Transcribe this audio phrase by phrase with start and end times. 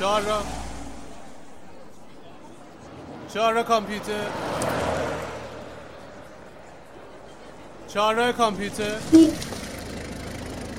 [0.00, 0.42] چهار را.
[3.34, 4.26] چهار را کامپیوتر.
[7.88, 8.96] چهار را کامپیوتر.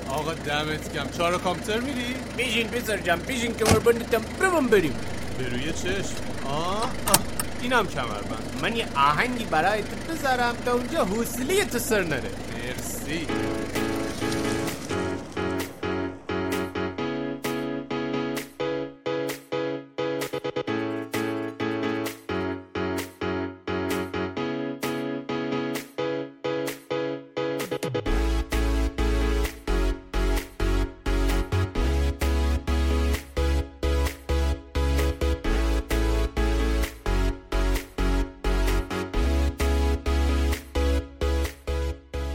[0.08, 4.94] آقا دمت کم چهار را کامپیوتر میری؟ بیشین پسر جم بیشین که مربندتم برم بریم.
[5.38, 6.14] به روی چشم.
[6.46, 6.90] آه, آه.
[7.62, 8.58] اینم کمربند.
[8.62, 12.30] من یه آهنگی برای تو بذارم تا اونجا حوصله تو سر نره.
[12.54, 13.26] مرسی.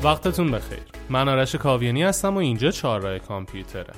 [0.04, 0.80] وقتتون بخیر.
[1.10, 3.94] من آرش کاویانی هستم و اینجا چهارراه کامپیوتره.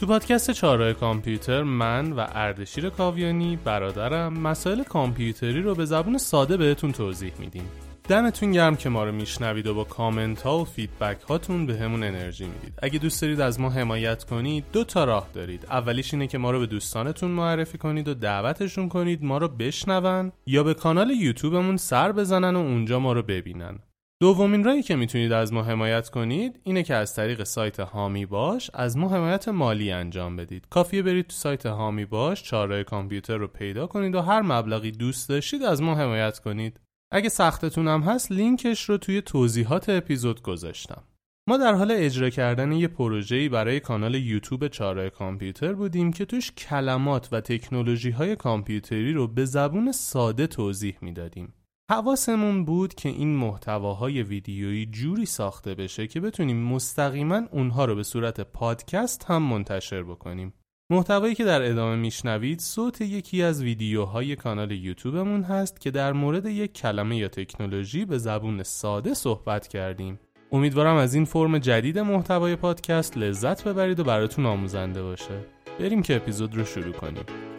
[0.00, 6.56] تو پادکست چهارراه کامپیوتر من و اردشیر کاویانی برادرم مسائل کامپیوتری رو به زبون ساده
[6.56, 7.68] بهتون توضیح میدیم.
[8.08, 12.44] دمتون گرم که ما رو میشنوید و با کامنت ها و feedback هاتون بهمون انرژی
[12.44, 12.74] می‌دید.
[12.82, 15.66] اگه دوست دارید از ما حمایت کنید دو تا راه دارید.
[15.70, 20.32] اولیش اینه که ما رو به دوستانتون معرفی کنید و دعوتشون کنید ما رو بشنون
[20.46, 23.78] یا به کانال یوتیوبمون سر بزنن و اونجا ما رو ببینن.
[24.20, 28.70] دومین راهی که می‌تونید از ما حمایت کنید اینه که از طریق سایت هامی باش
[28.74, 30.66] از ما حمایت مالی انجام بدید.
[30.70, 35.28] کافیه برید تو سایت هامی باش چاره کامپیوتر رو پیدا کنید و هر مبلغی دوست
[35.28, 36.80] داشتید از ما حمایت کنید.
[37.12, 41.02] اگه سختتون هم هست لینکش رو توی توضیحات اپیزود گذاشتم.
[41.48, 46.52] ما در حال اجرا کردن یه پروژه‌ای برای کانال یوتیوب چاره کامپیوتر بودیم که توش
[46.52, 51.54] کلمات و تکنولوژی های کامپیوتری رو به زبون ساده توضیح می‌دادیم.
[51.90, 58.02] حواسمون بود که این محتواهای ویدیویی جوری ساخته بشه که بتونیم مستقیما اونها رو به
[58.02, 60.54] صورت پادکست هم منتشر بکنیم.
[60.90, 66.46] محتوایی که در ادامه میشنوید صوت یکی از ویدیوهای کانال یوتیوبمون هست که در مورد
[66.46, 70.20] یک کلمه یا تکنولوژی به زبون ساده صحبت کردیم.
[70.52, 75.44] امیدوارم از این فرم جدید محتوای پادکست لذت ببرید و براتون آموزنده باشه.
[75.80, 77.53] بریم که اپیزود رو شروع کنیم.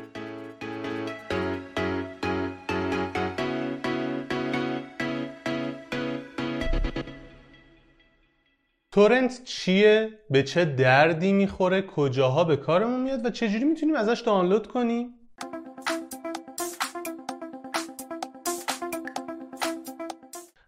[8.96, 14.68] torrent چیه؟ به چه دردی می‌خوره؟ کجاها به کارمون میاد و چجوری می‌تونیم ازش دانلود
[14.68, 15.14] کنیم؟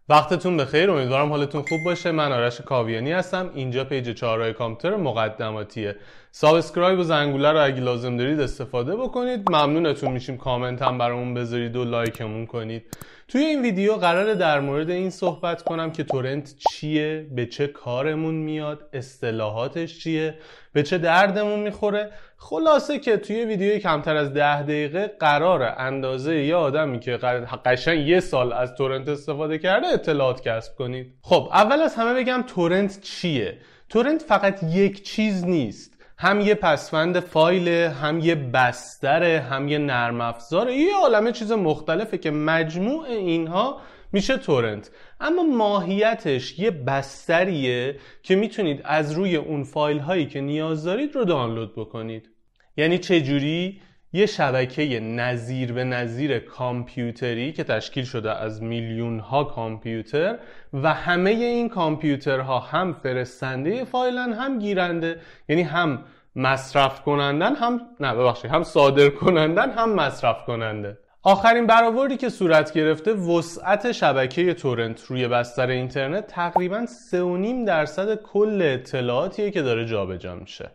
[0.10, 5.96] وقتتون بخیر امیدوارم حالتون خوب باشه من آرش کاویانی هستم اینجا page چهارراه کامپیوتر مقدماتیه
[6.32, 11.76] subscribe و زنگوله رو اگه لازم دارید استفاده بکنید ممنونتون میشیم کامنت هم برامون بذارید
[11.76, 16.56] و like مون کنید توی این ویدیو قراره در مورد این صحبت کنم که torrent
[16.70, 20.36] چیه به چه کارمون میاد اصطلاحاتش چیه
[20.74, 22.12] به چه دردمون می‌خوره.
[22.38, 27.18] خلاصه که توی ویدیوی کمتر از ده دقیقه قرار اندازه یه آدمی که
[27.66, 31.14] قشنگ یه سال از تورنت استفاده کرده اطلاعات کسب کنید.
[31.22, 33.58] خب اول از همه بگم تورنت چیه؟
[33.90, 35.97] تورنت فقط یک چیز نیست.
[36.20, 42.18] هم یه پسوند فایل هم یه بستره هم یه نرم افزاره یه عالمه چیز مختلفه
[42.18, 44.92] که مجموع اینها میشه تورنت.
[45.20, 51.26] اما ماهیتش یه بستریه که می‌تونید از روی اون فایل هایی که نیاز دارید رو
[51.26, 52.30] دانلود بکنید.
[52.78, 53.82] یعنی چه جوری
[54.14, 60.38] یه شبکه نظیر به نظیر کامپیوتری که تشکیل شده از میلیون ها کامپیوتر
[60.74, 65.20] و همه این کامپیوترها هم فرستنده فایلن هم گیرنده
[65.50, 66.04] یعنی هم
[66.36, 70.98] مصرف کنندن هم نه ببخشید هم صادر کنندن هم مصرف کننده.
[71.24, 78.62] آخرین برآوردی که صورت گرفته وسعت شبکه تورنت روی بستر اینترنت تقریبا 3.5 درصد کل
[78.62, 80.72] اطلاعاتیه که داره جابجا میشه.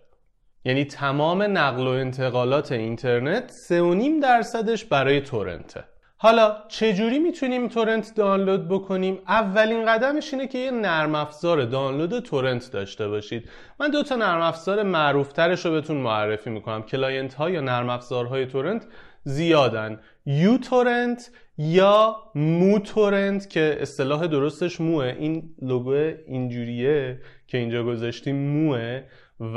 [0.65, 5.85] یعنی تمام نقل و انتقالات اینترنت 3.5 درصدش برای torrent ـه.
[6.17, 12.73] حالا چجوری می‌تونیم torrent دانلود بکنیم؟ اولین قدمش اینه که یه نرم افزار دانلود torrent
[12.73, 13.49] داشته باشید.
[13.81, 16.83] من دو تا نرم افزار معروف ترش رو بهتون معرفی می‌کنم.
[16.83, 18.87] client ها یا نرم افزارهای torrent
[19.25, 20.01] زیادن.
[20.27, 25.05] uTorrent یا مو تورنت که اصطلاح درستش موه.
[25.19, 25.91] این لوگو
[26.27, 29.03] اینجوریه که اینجا گذاشتیم موه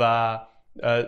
[0.00, 0.38] و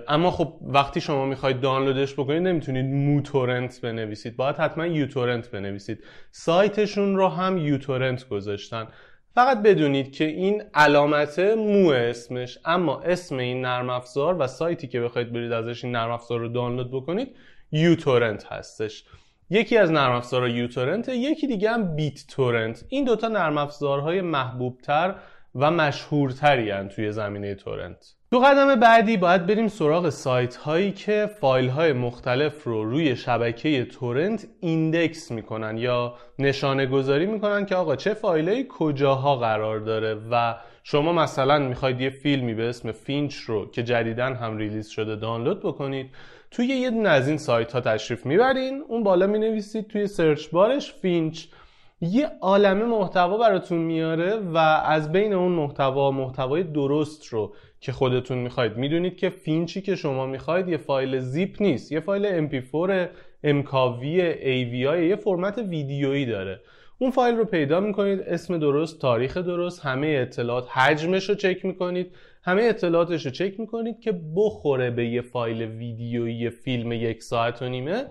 [0.09, 4.37] اما خب وقتی شما می‌خواید دانلودش بکنید نمی‌تونید موتورنت بنویسید.
[4.37, 6.05] باید حتما یوتورنت بنویسید.
[6.31, 8.89] سایتشون رو هم یوتورنت گذاشتن.
[9.35, 15.01] فقط بدونید که این علامت مو اسمش اما اسم این نرم افزار و سایتی که
[15.01, 17.37] بخواید برید ازش این نرم افزار رو دانلود بکنید
[17.73, 19.05] uTorrent هستش.
[19.51, 22.85] یکی از نرم افزارها uTorrent یکی دیگه هم BitTorrent.
[22.89, 25.15] این دوتا نرم افزارهای محبوب تر
[25.59, 28.15] و مشهورتری توی زمینه torrent.
[28.31, 33.85] تو قدم بعدی باید بریم سراغ سایت هایی که فایل های مختلف رو روی شبکه
[33.85, 40.55] torrent index می‌کنن یا نشانه گذاری می‌کنن که آقا چه فایل کجاها قرار داره و
[40.85, 45.61] شما مثلا می‌خواید یه فیلمی به اسم Finch رو که جدیدن هم release شده دانلود
[45.61, 46.11] بکنید
[46.51, 50.75] توی یه دونه از این سایت ها تشریف می‌برین اون بالا می‌نویسید توی search bar
[50.75, 51.47] ش Finch
[52.01, 58.39] یه عالمه محتوا براتون میاره و از بین اون محتوا محتوای درست رو که خودتون
[58.39, 63.09] می‌خواید می‌دونید که Finch ی که شما می‌خواید یه فایل زیپ نیست یه فایل MP4
[63.45, 64.03] MKV
[64.43, 66.61] AVI یه فرمت ویدیویی داره.
[66.99, 72.15] اون فایل رو پیدا می‌کنید اسم درست تاریخ درست همه اطلاعات حجمش رو چک می‌کنید
[72.43, 77.69] همه اطلاعاتش رو چک می‌کنید که بخوره به یه فایل ویدیویی فیلم یک ساعت و
[77.69, 78.05] نیمه.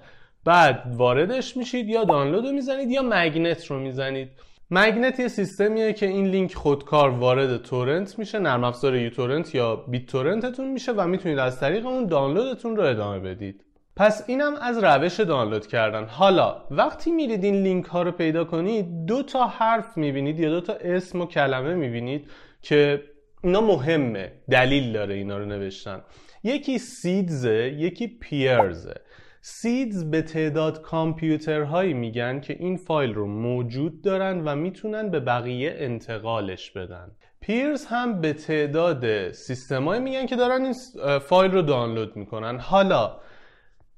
[0.48, 4.30] بعد واردش میشید یا دانلود رو می‌زنید یا مگنت رو می‌زنید.
[4.72, 10.06] مگنت یه سیستمیه که این لینک خودکار وارد تورنت میشه نرم افزار یوتورنت یا بیت
[10.06, 13.64] تورنتتون میشه و می‌تونید از طریق اون دانلودتون رو ادامه بدید.
[13.96, 16.06] پس اینم از روش دانلود کردن.
[16.06, 20.62] حالا وقتی میرید این لینک ها رو پیدا کنید دو تا حرف می‌بینید یا دو
[20.62, 22.30] تا اسم و کلمه می‌بینید
[22.62, 23.04] که
[23.44, 26.02] اینا مهمه دلیل داره اینا رو نوشتن.
[26.44, 28.96] یکی سیدزه یکی پیرزه
[29.50, 35.76] سیدز به تعداد کامپیوترهایی میگن که این فایل رو موجود دارن و می‌تونن به بقیه
[35.78, 37.12] انتقالش بدن.
[37.42, 40.74] پیرز هم به تعداد سیستمایی میگن که دارن این
[41.20, 42.60] فایل رو دانلود می‌کنن.
[42.60, 43.20] حالا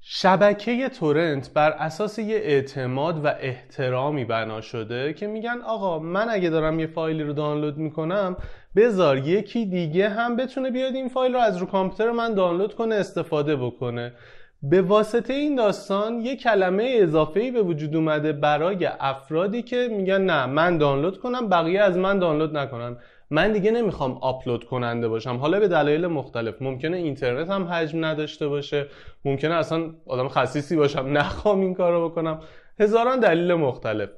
[0.00, 6.50] شبکه تورنت بر اساس یه اعتماد و احترامی بنا شده که میگن آقا من اگه
[6.50, 8.36] دارم یه فایلی رو دانلود می‌کنم
[8.76, 12.94] بذار یکی دیگه هم بتونه بیاد این فایل رو از رو کامپیوتر من دانلود کنه
[12.94, 14.12] استفاده بکنه.
[14.62, 20.46] به واسطه این داستان یه کلمه اضافه‌ای به وجود اومده برای افرادی که میگن نه
[20.46, 22.96] من دانلود کنم بقیه از من دانلود نکنن.
[23.30, 25.36] من دیگه نمی‌خوام آپلود کننده باشم.
[25.36, 26.62] حالا به دلایل مختلف.
[26.62, 28.86] ممکنه اینترنت هم حجم نداشته باشه.
[29.24, 32.40] ممکنه اصلا آدم خصیصی باشم نخوام این کارو بکنم.
[32.80, 34.10] هزاران دلیل مختلف.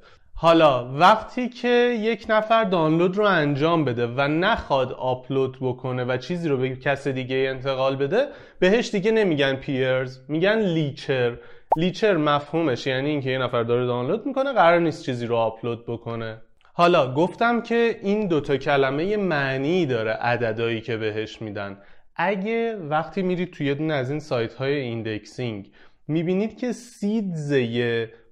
[0.43, 6.49] حالا وقتی که یک نفر دانلود رو انجام بده و نخواد آپلود بکنه و چیزی
[6.49, 8.27] رو به کس دیگه انتقال بده
[8.59, 11.37] بهش دیگه نمیگن peers میگن leecher
[11.77, 16.41] leecher مفهومش یعنی اینکه یه نفر داره دانلود می‌کنه قرار نیست چیزی رو آپلود بکنه.
[16.73, 21.77] حالا گفتم که این دوتا کلمه معنی داره عددهایی که بهش میدن.
[22.15, 25.71] اگه وقتی میرید توی دونه از این سایت های indexing
[26.07, 27.51] می‌بینید که سیدز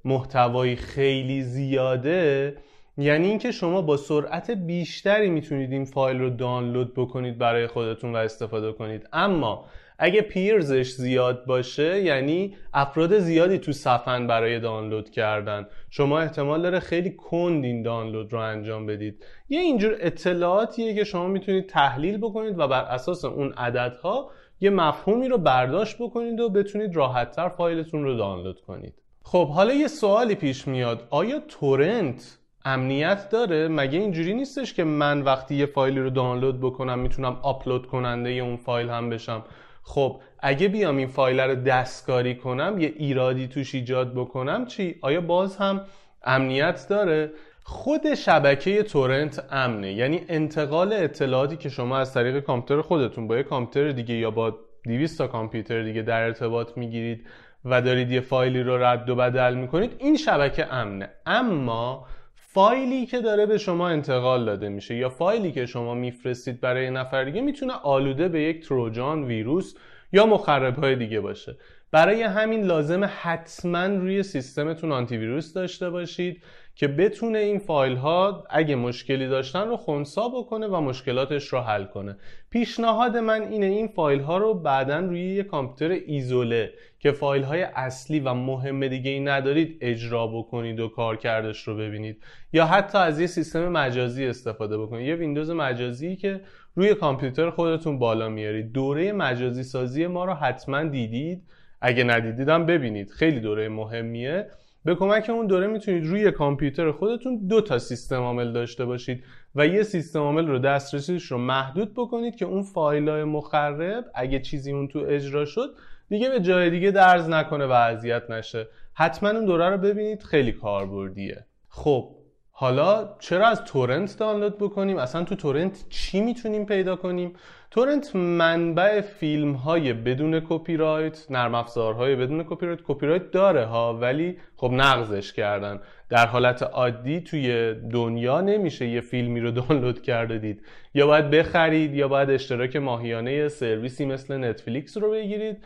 [0.05, 2.57] محتوایی خیلی زیاده
[2.97, 8.17] یعنی اینکه شما با سرعت بیشتری می‌تونید این فایل رو دانلود بکنید برای خودتون و
[8.17, 9.07] استفاده کنید.
[9.13, 9.65] اما
[9.99, 15.67] اگه پیرزش زیاد باشه یعنی افراد زیادی تو صفن برای دانلود کردن.
[15.89, 19.25] شما احتمال داره خیلی کند این دانلود رو انجام بدید.
[19.49, 24.31] یه اینجور اطلاعاتیه که شما می‌تونید تحلیل بکنید و بر اساس اون عددها
[24.61, 29.00] یه مفهومی رو برداشت بکنید و بتونید راحتتر فایلتون رو دانلود کنید.
[29.23, 31.07] خب حالا یه سوالی پیش میاد.
[31.09, 36.99] آیا تورنت امنیت داره؟ مگه اینجوری نیستش که من وقتی یه فایلی رو دانلود بکنم
[36.99, 39.43] می‌تونم آپلود کننده اون فایل هم بشم؟
[39.83, 45.21] خب اگه بیام این فایل رو دستکاری کنم یه ایرادی توش ایجاد بکنم چی؟ آیا
[45.21, 45.81] باز هم
[46.23, 47.31] امنیت داره؟
[47.63, 49.93] خود شبکه تورنت امنه.
[49.93, 54.57] یعنی انتقال اطلاعاتی که شما از طریق کامپیوتر خودتون با یه کامپیوتر دیگه یا با
[54.83, 57.27] 200 تا کامپیوتر دیگه در ارتباط می‌گیرید
[57.65, 61.09] و دارید یه فایلی رو رد و بدل می‌کنید این شبکه امنه.
[61.25, 66.89] اما فایلی که داره به شما انتقال داده میشه یا فایلی که شما میفرستید برای
[66.89, 69.75] نفر دیگه می‌تونه آلوده به یک تروجان ویروس
[70.11, 71.57] یا مخرب های دیگه باشه.
[71.91, 76.43] برای همین لازم حتما روی سیستمتون آنتی ویروس داشته باشید
[76.75, 81.85] که بتونه این فایل ها اگه مشکلی داشتن رو خونسا بکنه و مشکلاتش رو حل
[81.85, 82.17] کنه.
[82.49, 87.61] پیشنهاد من اینه این فایل ها رو بعدا روی یه کامپیوتر ایزوله که فایل های
[87.61, 92.23] اصلی و مهم دیگه ای ندارید اجرا بکنید و کار کردش رو ببینید.
[92.53, 95.07] یا حتی از یه سیستم مجازی استفاده بکنید.
[95.07, 96.41] یه ویندوز مجازی که
[96.75, 98.71] روی کامپیوتر خودتون بالا میارید.
[98.71, 101.43] دوره مجازی سازی ما رو حتما دیدید.
[101.81, 103.09] اگه ندیدیدم ببینید.
[103.09, 104.47] خیلی دوره مهمیه.
[104.85, 109.23] به کمک اون دوره می‌تونید روی کامپیوتر خودتون دو تا سیستم عامل داشته باشید
[109.55, 114.39] و یه سیستم عامل رو دسترسیش رو محدود بکنید که اون فایل های مخرب اگه
[114.39, 115.69] چیزی اون تو اجرا شد
[116.09, 118.67] دیگه به جای دیگه درز نکنه و اذیت نشه.
[118.93, 121.45] حتما اون دوره رو ببینید خیلی کاربردیه.
[121.69, 122.15] خب
[122.51, 127.33] حالا چرا از تورنت دانلود بکنیم؟ اصلا تو تورنت چی می‌تونیم پیدا کنیم؟
[127.71, 133.65] تورنت منبع فیلم های بدون کپی رایت نرم افزارهای بدون کپی رایت کپی رایت داره
[133.65, 135.79] ها ولی خب نقضش کردن.
[136.09, 140.65] در حالت عادی توی دنیا نمیشه یه فیلمی رو دانلود کرده دید.
[140.93, 145.57] یا باید بخرید یا باید اشتراک ماهیانه سرویسی مثل نتفلیکس رو بگیرید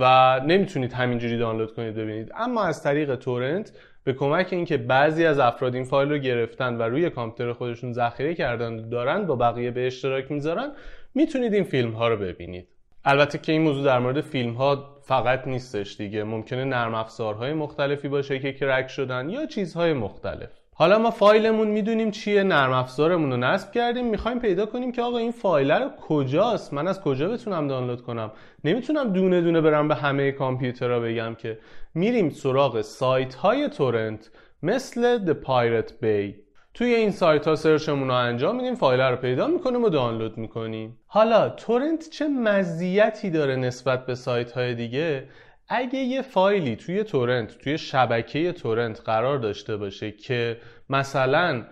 [0.00, 2.32] و نمی‌تونید همینجوری دانلود کنید ببینید.
[2.36, 3.72] اما از طریق تورنت
[4.04, 8.34] به کمک اینکه بعضی از افراد این فایل رو گرفتن و روی کامپیوتر خودشون ذخیره
[8.34, 10.72] کردن و دارن با بقیه به اشتراک می‌ذارن
[11.14, 12.68] می‌تونید این فیلم ها رو ببینید.
[13.04, 16.24] البته که این موضوع در مورد فیلم ها فقط نیستش دیگه.
[16.24, 20.50] ممکنه نرم افزارهای مختلفی باشه که کرک شدن یا چیزهای مختلف.
[20.74, 25.18] حالا ما فایلمون می‌دونیم چیه نرم افزارمون رو نصب کردیم می‌خوایم پیدا کنیم که آقا
[25.18, 28.32] این فایل رو کجاست؟ من از کجا بتونم دانلود کنم؟
[28.64, 31.58] نمی‌تونم دونه دونه برم به همه کامپیوترها بگم که
[31.94, 34.30] میریم سراغ سایت های تورنت
[34.62, 36.47] مثل The Pirate Bay.
[36.78, 40.98] توی این سایت ها سرچمون رو انجام میدیم فایل رو پیدا می‌کنیم و دانلود می‌کنیم.
[41.06, 45.24] حالا تورنت چه مزیتی داره نسبت به سایت های دیگه؟
[45.68, 50.56] اگه یه فایلی توی تورنت توی شبکه تورنت قرار داشته باشه که
[50.90, 51.64] مثلا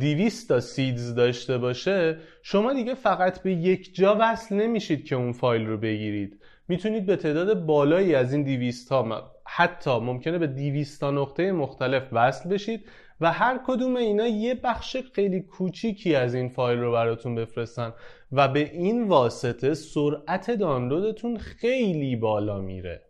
[0.00, 5.32] 200 تا سیدز داشته باشه شما دیگه فقط به یک جا وصل نمیشید که اون
[5.32, 6.40] فایل رو بگیرید.
[6.68, 12.02] می‌تونید به تعداد بالایی از این 200 تا حتی ممکنه به 200 تا نقطه مختلف
[12.12, 12.84] وصل بشید.
[13.20, 17.92] و هر کدوم اینا یه بخش خیلی کوچیکی از این فایل رو براتون بفرستن
[18.32, 23.02] و به این واسطه سرعت دانلودتون خیلی بالا میره.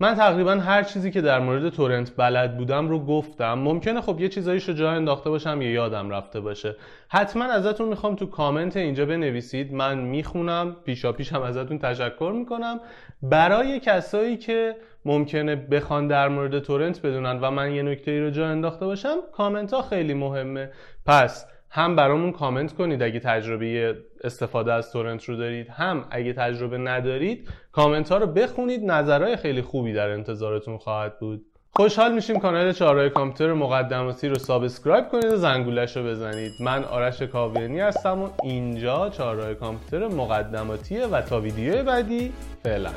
[0.00, 3.54] من تقریبا هر چیزی که در مورد تورنت بلد بودم رو گفتم.
[3.54, 6.76] ممکنه خب یه چیزاییشو جا انداخته باشم یا یادم رفته باشه.
[7.08, 9.72] حتما ازتون می‌خوام تو کامنت اینجا بنویسید.
[9.72, 12.80] من می‌خونم پیشا پیشم ازتون تشکر می‌کنم.
[13.22, 18.46] برای کسایی که ممکنه بخوان در مورد تورنت بدونن و من یه نکته رو جا
[18.46, 20.70] انداخته باشم کامنت ها خیلی مهمه.
[21.06, 26.78] پس هم برامون کامنت کنید اگه تجربه استفاده از تورنت رو دارید هم اگه تجربه
[26.78, 31.44] ندارید کامنت ها رو بخونید نظرهای خیلی خوبی در انتظارتون خواهد بود.
[31.76, 36.52] خوشحال میشیم کانال چهارراه کامپیوتر مقدماتی رو subscribe کنید و زنگولش رو بزنید.
[36.60, 42.32] من آرش کاویانی هستم و اینجا چهارراه کامپیوتر مقدماتیه و تا ویدیو بعدی
[42.62, 42.90] فعلا.